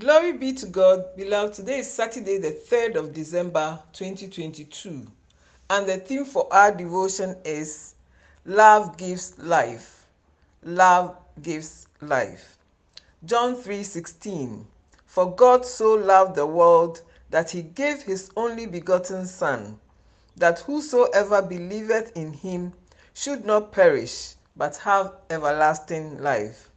Glory 0.00 0.32
be 0.32 0.54
to 0.54 0.64
God, 0.64 1.14
beloved. 1.14 1.52
Today 1.52 1.80
is 1.80 1.92
Saturday, 1.92 2.38
the 2.38 2.52
3rd 2.52 2.94
of 2.94 3.12
December 3.12 3.78
2022, 3.92 5.06
and 5.68 5.86
the 5.86 5.98
theme 5.98 6.24
for 6.24 6.50
our 6.50 6.72
devotion 6.72 7.36
is 7.44 7.96
Love 8.46 8.96
Gives 8.96 9.38
Life. 9.38 10.06
Love 10.62 11.18
gives 11.42 11.86
life. 12.00 12.56
John 13.26 13.54
3:16 13.54 14.64
For 15.04 15.34
God 15.36 15.66
so 15.66 15.92
loved 15.96 16.34
the 16.34 16.46
world 16.46 17.02
that 17.28 17.50
he 17.50 17.60
gave 17.60 18.02
his 18.02 18.30
only 18.36 18.64
begotten 18.64 19.26
Son, 19.26 19.78
that 20.34 20.60
whosoever 20.60 21.42
believeth 21.42 22.16
in 22.16 22.32
him 22.32 22.72
should 23.12 23.44
not 23.44 23.70
perish, 23.70 24.32
but 24.56 24.78
have 24.78 25.12
everlasting 25.28 26.22
life. 26.22 26.69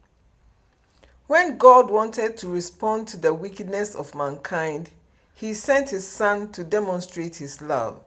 When 1.26 1.56
God 1.56 1.88
wanted 1.90 2.36
to 2.38 2.48
respond 2.50 3.08
to 3.08 3.16
the 3.16 3.32
wickedness 3.32 3.94
of 3.94 4.14
mankind, 4.14 4.90
he 5.34 5.54
sent 5.54 5.88
his 5.88 6.06
Son 6.06 6.52
to 6.52 6.62
demonstrate 6.62 7.36
his 7.36 7.62
love. 7.62 7.98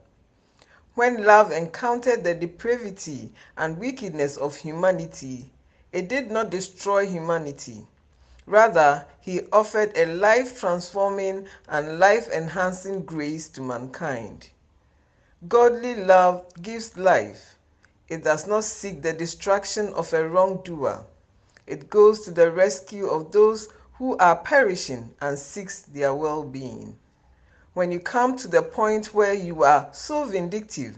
When 0.94 1.24
love 1.24 1.50
encountered 1.50 2.22
the 2.22 2.32
depravity 2.34 3.32
and 3.56 3.76
wickedness 3.76 4.36
of 4.36 4.54
humanity, 4.54 5.50
it 5.90 6.06
did 6.08 6.30
not 6.30 6.50
destroy 6.50 7.06
humanity. 7.08 7.88
Rather, 8.46 9.04
he 9.20 9.42
offered 9.52 9.96
a 9.98 10.06
life 10.06 10.60
transforming 10.60 11.48
and 11.68 11.98
life 11.98 12.28
enhancing 12.28 13.02
grace 13.02 13.48
to 13.48 13.60
mankind. 13.60 14.48
Godly 15.48 15.96
love 15.96 16.46
gives 16.62 16.96
life. 16.96 17.56
It 18.08 18.22
does 18.22 18.46
not 18.46 18.62
seek 18.62 19.02
the 19.02 19.12
destruction 19.12 19.92
of 19.94 20.12
a 20.12 20.28
wrongdoer 20.28 21.04
it 21.68 21.90
goes 21.90 22.20
to 22.24 22.30
the 22.30 22.50
rescue 22.50 23.06
of 23.06 23.30
those 23.30 23.68
who 23.94 24.16
are 24.18 24.36
perishing 24.36 25.10
and 25.20 25.38
seeks 25.38 25.82
their 25.82 26.14
well 26.14 26.42
being. 26.42 26.96
When 27.74 27.92
you 27.92 28.00
come 28.00 28.36
to 28.38 28.48
the 28.48 28.62
point 28.62 29.12
where 29.14 29.34
you 29.34 29.62
are 29.64 29.88
so 29.92 30.24
vindictive, 30.24 30.96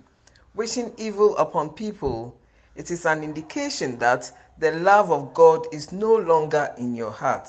wishing 0.55 0.93
evil 0.97 1.37
upon 1.37 1.71
people, 1.71 2.37
it 2.77 2.91
is 2.91 3.05
an 3.05 3.23
indication 3.25 3.99
that 3.99 4.31
the 4.59 4.73
love 4.73 5.11
of 5.11 5.35
God 5.35 5.67
is 5.73 5.93
no 5.93 6.15
longer 6.15 6.73
in 6.79 6.95
your 6.95 7.11
heart. 7.11 7.49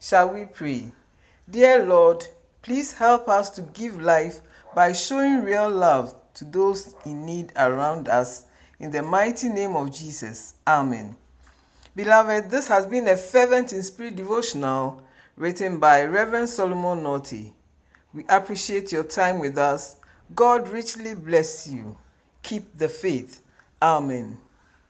Shall 0.00 0.30
we 0.30 0.46
pray? 0.46 0.92
Dear 1.50 1.84
Lord, 1.84 2.26
please 2.62 2.92
help 2.92 3.28
us 3.28 3.50
to 3.50 3.62
give 3.62 4.00
life 4.00 4.40
by 4.74 4.92
showing 4.92 5.42
real 5.42 5.70
love 5.70 6.14
to 6.34 6.44
those 6.44 6.94
in 7.04 7.26
need 7.26 7.52
around 7.56 8.08
us. 8.08 8.44
In 8.80 8.90
the 8.90 9.02
mighty 9.02 9.48
name 9.48 9.76
of 9.76 9.92
Jesus. 9.94 10.54
Amen. 10.66 11.16
Beloved, 11.96 12.50
this 12.50 12.66
has 12.68 12.86
been 12.86 13.06
a 13.06 13.16
fervent 13.16 13.72
in 13.72 13.82
spirit 13.82 14.16
devotional 14.16 15.00
written 15.36 15.78
by 15.78 16.02
Reverend 16.04 16.48
Solomon 16.48 17.02
Naughty. 17.04 17.52
We 18.12 18.24
appreciate 18.28 18.90
your 18.90 19.04
time 19.04 19.38
with 19.38 19.58
us. 19.58 19.96
God 20.34 20.68
richly 20.68 21.14
bless 21.14 21.68
you. 21.68 21.96
Keep 22.42 22.78
the 22.78 22.88
faith. 22.88 23.42
Amen. 23.80 24.38